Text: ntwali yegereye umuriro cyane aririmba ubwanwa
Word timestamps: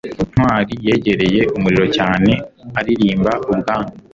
ntwali 0.33 0.73
yegereye 0.85 1.41
umuriro 1.57 1.85
cyane 1.97 2.31
aririmba 2.79 3.31
ubwanwa 3.53 3.91